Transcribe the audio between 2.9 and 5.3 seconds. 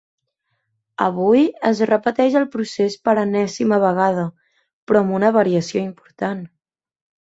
per enèsima vegada, però amb